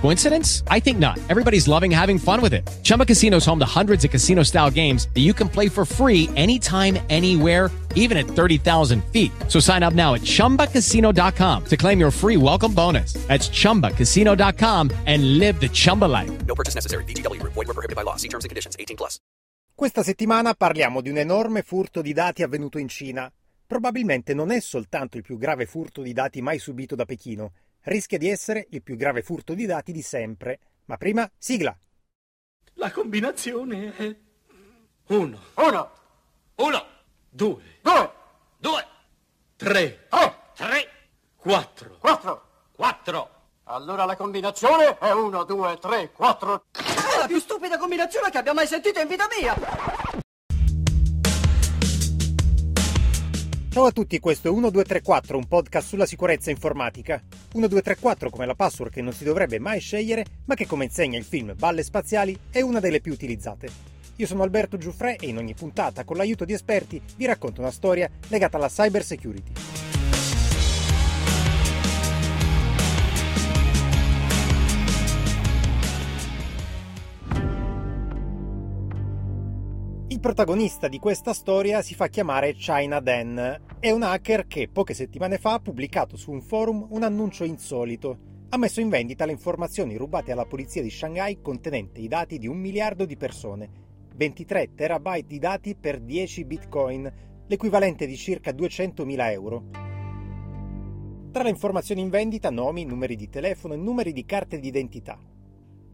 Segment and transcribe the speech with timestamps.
[0.00, 0.62] Coincidence?
[0.68, 1.18] I think not.
[1.28, 2.62] Everybody's loving having fun with it.
[2.82, 5.84] Chumba Casino is home to hundreds of casino style games that you can play for
[5.84, 9.32] free anytime, anywhere, even at 30,000 feet.
[9.48, 13.14] So sign up now at chumbacasino.com to claim your free welcome bonus.
[13.26, 16.30] That's chumbacasino.com and live the Chumba life.
[16.46, 17.02] No purchase necessary.
[17.04, 17.54] VGW Group.
[17.54, 18.16] Void were prohibited by law.
[18.16, 18.76] See terms and conditions.
[18.78, 19.18] 18 plus.
[19.74, 23.30] Questa settimana parliamo di un enorme furto di dati avvenuto in Cina.
[23.66, 27.52] Probabilmente non è soltanto il più grave furto di dati mai subito da Pechino,
[27.86, 30.60] rischia di essere il più grave furto di dati di sempre.
[30.86, 31.76] Ma prima, sigla!
[32.74, 34.16] La combinazione è...
[35.08, 35.90] Uno, Uno,
[36.56, 36.86] uno,
[37.28, 38.12] due, due,
[38.58, 38.86] due,
[39.56, 40.90] tre, tre, tre,
[41.36, 42.48] quattro, quattro.
[42.74, 43.30] quattro.
[43.64, 46.64] Allora la combinazione è uno, due, tre, quattro.
[46.72, 50.25] È la più stupida combinazione che abbia mai sentito in vita mia!
[53.76, 57.22] Ciao a tutti, questo è 1234, un podcast sulla sicurezza informatica.
[57.52, 61.24] 1234 come la password che non si dovrebbe mai scegliere, ma che come insegna il
[61.24, 63.68] film Balle Spaziali è una delle più utilizzate.
[64.16, 67.70] Io sono Alberto Giuffre e in ogni puntata, con l'aiuto di esperti, vi racconto una
[67.70, 69.52] storia legata alla cyber security.
[80.16, 83.60] Il protagonista di questa storia si fa chiamare China Dan.
[83.78, 88.18] È un hacker che poche settimane fa ha pubblicato su un forum un annuncio insolito.
[88.48, 92.46] Ha messo in vendita le informazioni rubate alla polizia di Shanghai contenente i dati di
[92.46, 93.68] un miliardo di persone,
[94.14, 97.12] 23 terabyte di dati per 10 bitcoin,
[97.46, 99.64] l'equivalente di circa 200.000 euro.
[101.30, 105.18] Tra le informazioni in vendita nomi, numeri di telefono e numeri di carte d'identità.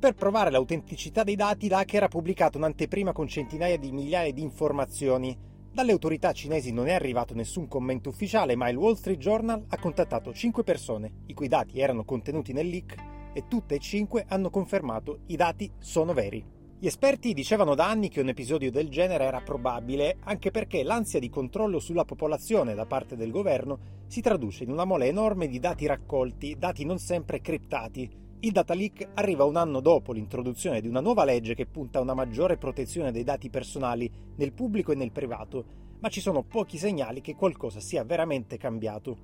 [0.00, 5.36] Per provare l'autenticità dei dati, l'hacker ha pubblicato un'anteprima con centinaia di migliaia di informazioni.
[5.72, 9.78] Dalle autorità cinesi non è arrivato nessun commento ufficiale, ma il Wall Street Journal ha
[9.80, 12.94] contattato 5 persone, i cui dati erano contenuti nel leak,
[13.32, 16.44] e tutte e 5 hanno confermato i dati sono veri.
[16.78, 21.18] Gli esperti dicevano da anni che un episodio del genere era probabile, anche perché l'ansia
[21.18, 25.58] di controllo sulla popolazione da parte del governo si traduce in una mole enorme di
[25.58, 30.86] dati raccolti, dati non sempre criptati, il data leak arriva un anno dopo l'introduzione di
[30.86, 34.94] una nuova legge che punta a una maggiore protezione dei dati personali nel pubblico e
[34.94, 35.64] nel privato,
[35.98, 39.16] ma ci sono pochi segnali che qualcosa sia veramente cambiato.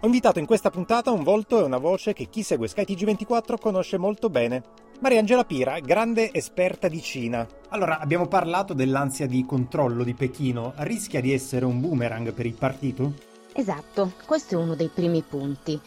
[0.00, 3.98] Ho invitato in questa puntata un volto e una voce che chi segue SkyTG24 conosce
[3.98, 4.62] molto bene.
[5.00, 7.46] Mariangela Pira, grande esperta di Cina.
[7.68, 10.72] Allora, abbiamo parlato dell'ansia di controllo di Pechino.
[10.76, 13.27] Rischia di essere un boomerang per il partito?
[13.58, 15.80] Esatto, questo è uno dei primi punti.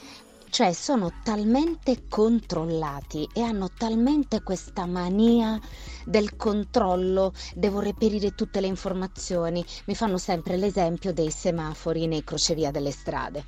[0.50, 5.58] Cioè sono talmente controllati e hanno talmente questa mania
[6.04, 9.64] del controllo, devo reperire tutte le informazioni.
[9.86, 13.46] Mi fanno sempre l'esempio dei semafori nei crocevia delle strade.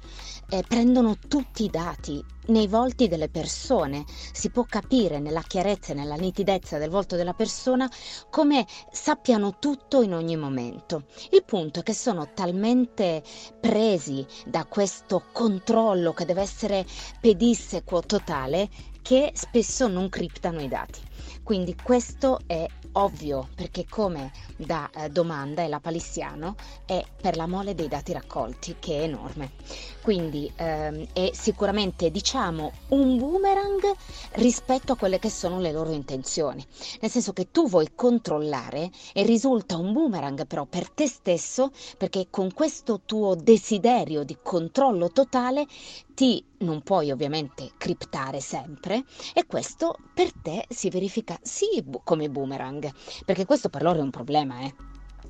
[0.47, 4.05] Eh, prendono tutti i dati nei volti delle persone.
[4.07, 7.89] Si può capire nella chiarezza e nella nitidezza del volto della persona
[8.29, 11.05] come sappiano tutto in ogni momento.
[11.31, 13.23] Il punto è che sono talmente
[13.59, 16.85] presi da questo controllo che deve essere
[17.19, 18.69] pedissequo totale
[19.01, 20.99] che spesso non criptano i dati.
[21.43, 26.55] Quindi questo è ovvio perché come da eh, domanda è la palissiano
[26.85, 29.51] è per la mole dei dati raccolti che è enorme.
[30.01, 33.81] Quindi ehm, è sicuramente diciamo un boomerang
[34.33, 36.65] rispetto a quelle che sono le loro intenzioni.
[37.01, 42.27] Nel senso che tu vuoi controllare e risulta un boomerang però per te stesso perché
[42.29, 45.65] con questo tuo desiderio di controllo totale
[46.13, 49.03] ti non puoi ovviamente criptare sempre
[49.33, 52.91] e questo per te si verifica sì come boomerang,
[53.25, 54.73] perché questo per loro è un problema, eh.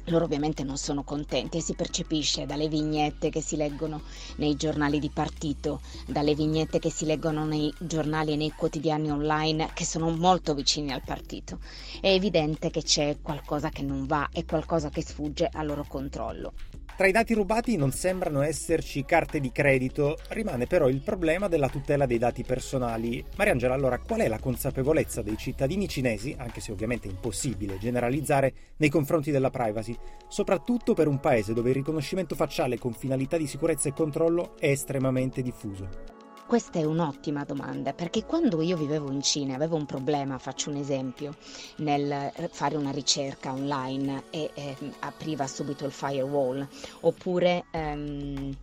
[0.08, 4.02] Loro ovviamente non sono contenti e si percepisce dalle vignette che si leggono
[4.36, 9.70] nei giornali di partito, dalle vignette che si leggono nei giornali e nei quotidiani online
[9.74, 11.60] che sono molto vicini al partito.
[12.02, 16.52] È evidente che c'è qualcosa che non va e qualcosa che sfugge al loro controllo.
[16.96, 21.68] Tra i dati rubati non sembrano esserci carte di credito, rimane però il problema della
[21.68, 23.26] tutela dei dati personali.
[23.36, 28.54] Mariangela, allora qual è la consapevolezza dei cittadini cinesi, anche se ovviamente è impossibile generalizzare,
[28.78, 29.98] nei confronti della privacy,
[30.28, 34.68] soprattutto per un paese dove il riconoscimento facciale con finalità di sicurezza e controllo è
[34.68, 36.23] estremamente diffuso?
[36.46, 40.76] Questa è un'ottima domanda perché quando io vivevo in Cina avevo un problema, faccio un
[40.76, 41.36] esempio,
[41.78, 46.68] nel fare una ricerca online e eh, apriva subito il firewall
[47.02, 48.56] oppure ehm,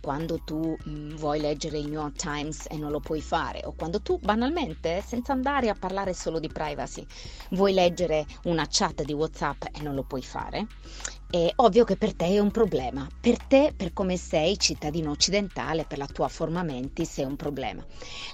[0.00, 3.72] quando tu mm, vuoi leggere il New York Times e non lo puoi fare, o
[3.72, 7.04] quando tu banalmente, senza andare a parlare solo di privacy,
[7.50, 10.66] vuoi leggere una chat di WhatsApp e non lo puoi fare,
[11.28, 13.06] è ovvio che per te è un problema.
[13.20, 17.84] Per te, per come sei cittadino occidentale, per la tua forma mentis, è un problema.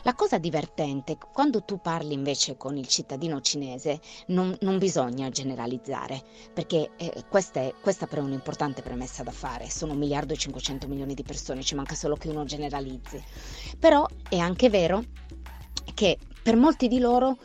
[0.02, 6.22] La cosa divertente, quando tu parli invece con il cittadino cinese, non, non bisogna generalizzare,
[6.52, 9.70] perché eh, questa, è, questa è un'importante premessa da fare.
[9.70, 13.22] Sono un miliardo e 500 milioni di persone, ci manca solo che uno generalizzi.
[13.78, 15.02] Però è anche vero
[15.94, 17.38] che per molti di loro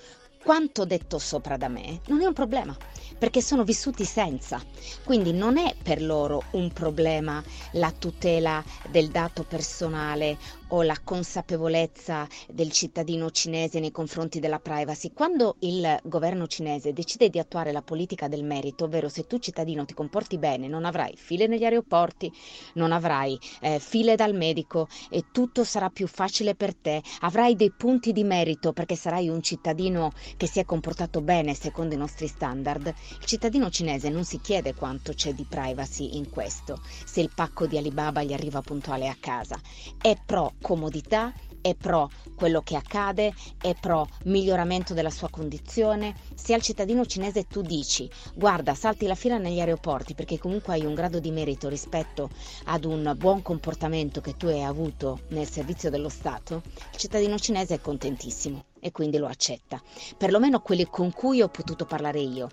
[0.43, 2.75] quanto detto sopra da me non è un problema
[3.17, 4.61] perché sono vissuti senza.
[5.03, 7.43] Quindi non è per loro un problema
[7.73, 10.37] la tutela del dato personale
[10.69, 15.11] o la consapevolezza del cittadino cinese nei confronti della privacy.
[15.13, 19.85] Quando il governo cinese decide di attuare la politica del merito, ovvero se tu cittadino
[19.85, 22.31] ti comporti bene, non avrai file negli aeroporti,
[22.73, 27.71] non avrai eh, file dal medico e tutto sarà più facile per te, avrai dei
[27.71, 32.27] punti di merito perché sarai un cittadino che si è comportato bene secondo i nostri
[32.27, 37.31] standard, il cittadino cinese non si chiede quanto c'è di privacy in questo, se il
[37.33, 39.59] pacco di Alibaba gli arriva puntuale a casa,
[40.01, 46.15] è pro comodità, è pro quello che accade, è pro miglioramento della sua condizione.
[46.33, 50.85] Se al cittadino cinese tu dici guarda salti la fila negli aeroporti perché comunque hai
[50.85, 52.29] un grado di merito rispetto
[52.65, 56.61] ad un buon comportamento che tu hai avuto nel servizio dello Stato,
[56.93, 59.81] il cittadino cinese è contentissimo e quindi lo accetta.
[60.17, 62.49] Perlomeno quelli con cui ho potuto parlare io.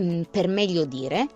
[0.00, 1.26] Mm, per meglio dire,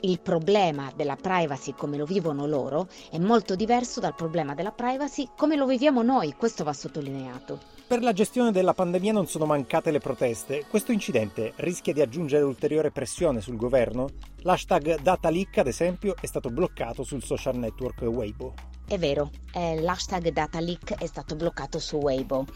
[0.00, 5.30] il problema della privacy come lo vivono loro è molto diverso dal problema della privacy
[5.36, 7.74] come lo viviamo noi, questo va sottolineato.
[7.86, 10.66] Per la gestione della pandemia non sono mancate le proteste.
[10.68, 14.08] Questo incidente rischia di aggiungere ulteriore pressione sul governo?
[14.38, 18.54] L'hashtag DataLeak, ad esempio, è stato bloccato sul social network Weibo.
[18.88, 22.46] È vero, eh, l'hashtag DataLeak è stato bloccato su Weibo.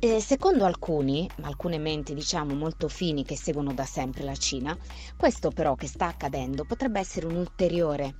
[0.00, 4.78] E secondo alcuni, alcune menti diciamo molto fini che seguono da sempre la Cina,
[5.16, 8.14] questo però che sta accadendo potrebbe essere un ulteriore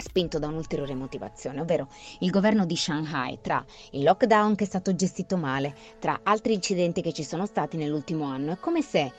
[0.00, 1.88] spinto da un'ulteriore motivazione, ovvero
[2.20, 7.02] il governo di Shanghai, tra il lockdown che è stato gestito male, tra altri incidenti
[7.02, 9.12] che ci sono stati nell'ultimo anno, è come se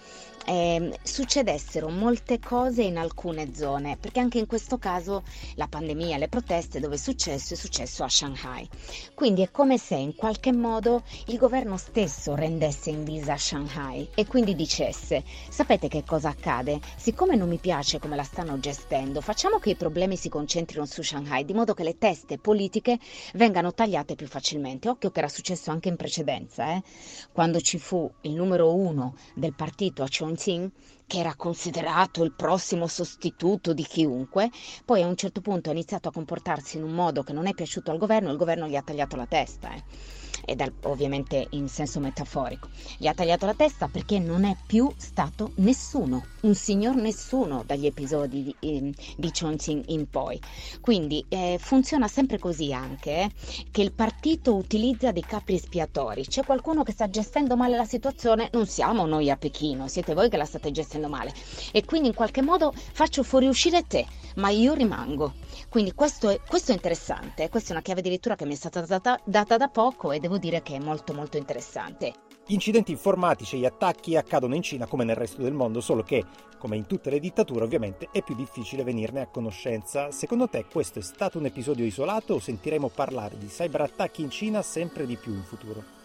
[0.45, 5.23] eh, succedessero molte cose in alcune zone, perché anche in questo caso
[5.55, 8.67] la pandemia, le proteste dove è successo è successo a Shanghai.
[9.13, 14.25] Quindi è come se in qualche modo il governo stesso rendesse in visa Shanghai e
[14.25, 16.79] quindi dicesse, sapete che cosa accade?
[16.97, 21.03] Siccome non mi piace come la stanno gestendo, facciamo che i problemi si concentrino su
[21.03, 22.97] Shanghai, di modo che le teste politiche
[23.33, 24.89] vengano tagliate più facilmente.
[24.89, 26.83] Occhio che era successo anche in precedenza, eh?
[27.31, 30.69] quando ci fu il numero uno del partito a Chongqing,
[31.05, 34.49] che era considerato il prossimo sostituto di chiunque,
[34.85, 37.53] poi a un certo punto ha iniziato a comportarsi in un modo che non è
[37.53, 39.73] piaciuto al governo e il governo gli ha tagliato la testa.
[39.73, 42.69] Eh e dal, ovviamente in senso metaforico.
[42.97, 47.85] Gli ha tagliato la testa perché non è più stato nessuno, un signor nessuno dagli
[47.85, 50.39] episodi di, eh, di Chongqing in poi.
[50.79, 53.31] Quindi eh, funziona sempre così anche, eh,
[53.71, 56.25] che il partito utilizza dei capri espiatori.
[56.25, 60.29] C'è qualcuno che sta gestendo male la situazione, non siamo noi a Pechino, siete voi
[60.29, 61.33] che la state gestendo male.
[61.71, 64.05] E quindi in qualche modo faccio fuoriuscire te,
[64.35, 65.33] ma io rimango.
[65.69, 68.57] Quindi questo è, questo è interessante, questa è una chiave di lettura che mi è
[68.57, 72.13] stata data, data da poco e devo dire che è molto molto interessante.
[72.45, 76.03] Gli incidenti informatici e gli attacchi accadono in Cina come nel resto del mondo, solo
[76.03, 76.25] che,
[76.57, 80.11] come in tutte le dittature ovviamente, è più difficile venirne a conoscenza.
[80.11, 84.61] Secondo te questo è stato un episodio isolato o sentiremo parlare di cyberattacchi in Cina
[84.61, 85.99] sempre di più in futuro?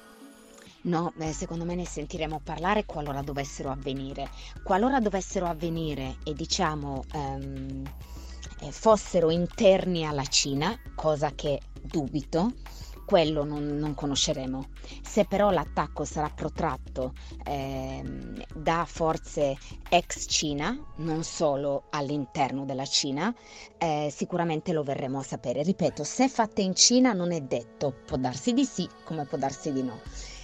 [0.83, 4.31] No, eh, secondo me ne sentiremo parlare qualora dovessero avvenire.
[4.63, 7.83] Qualora dovessero avvenire e diciamo um,
[8.71, 12.53] fossero interni alla Cina, cosa che dubito,
[13.07, 14.69] quello non, non, conosceremo.
[15.01, 18.03] Se però l'attacco sarà protratto eh,
[18.55, 19.57] da forze
[19.89, 23.35] ex Cina, non solo all'interno della Cina,
[23.79, 25.63] eh, sicuramente lo verremo a sapere.
[25.63, 29.73] Ripeto, se fatte in Cina non è detto, può darsi di sì come può darsi
[29.73, 30.01] di no.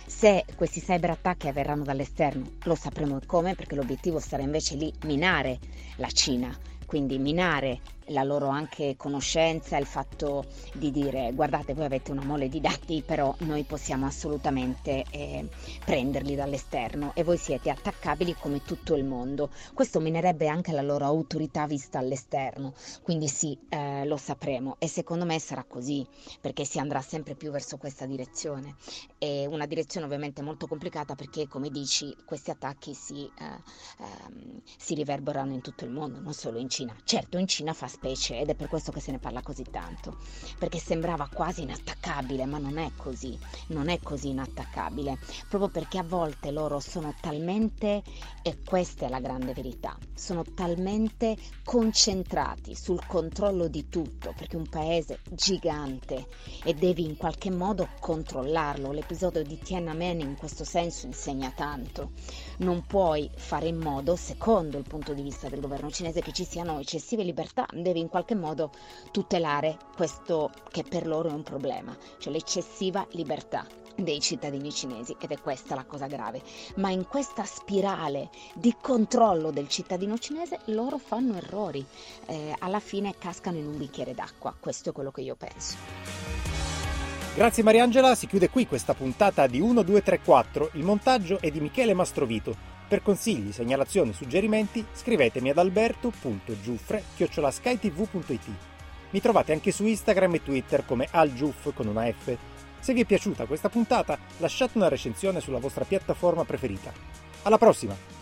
[0.07, 5.59] Se questi cyberattacchi avverranno dall'esterno, lo sapremo come, perché l'obiettivo sarà invece lì minare
[5.97, 10.45] la Cina, quindi minare la loro anche conoscenza, il fatto
[10.75, 15.49] di dire guardate voi avete una mole di dati però noi possiamo assolutamente eh,
[15.85, 19.51] prenderli dall'esterno e voi siete attaccabili come tutto il mondo.
[19.75, 25.25] Questo minerebbe anche la loro autorità vista all'esterno, quindi sì, eh, lo sapremo e secondo
[25.25, 26.07] me sarà così
[26.41, 28.77] perché si andrà sempre più verso questa direzione.
[29.19, 34.95] È una direzione ovviamente molto complicata perché come dici questi attacchi si, eh, ehm, si
[34.95, 36.95] riverberano in tutto il mondo, non solo in Cina.
[37.05, 40.17] Certo in Cina fa specie ed è per questo che se ne parla così tanto,
[40.59, 45.19] perché sembrava quasi inattaccabile, ma non è così, non è così inattaccabile,
[45.49, 48.03] proprio perché a volte loro sono talmente,
[48.43, 54.69] e questa è la grande verità, sono talmente concentrati sul controllo di tutto, perché un
[54.69, 56.27] paese gigante
[56.65, 58.91] e devi in qualche modo controllarlo.
[58.93, 62.13] L'episodio di Tiananmen in questo senso insegna tanto.
[62.63, 66.45] Non puoi fare in modo, secondo il punto di vista del governo cinese, che ci
[66.45, 68.71] siano eccessive libertà, devi in qualche modo
[69.11, 73.67] tutelare questo che per loro è un problema, cioè l'eccessiva libertà
[73.97, 76.41] dei cittadini cinesi ed è questa la cosa grave.
[76.77, 81.85] Ma in questa spirale di controllo del cittadino cinese loro fanno errori,
[82.27, 86.32] eh, alla fine cascano in un bicchiere d'acqua, questo è quello che io penso.
[87.35, 92.55] Grazie Mariangela, si chiude qui questa puntata di 1234, il montaggio è di Michele Mastrovito.
[92.87, 98.49] Per consigli, segnalazioni, suggerimenti scrivetemi ad alberto.giuffre.skytv.it.
[99.09, 102.37] Mi trovate anche su Instagram e Twitter come algiuff con una F.
[102.79, 106.93] Se vi è piaciuta questa puntata, lasciate una recensione sulla vostra piattaforma preferita.
[107.45, 108.22] Alla prossima!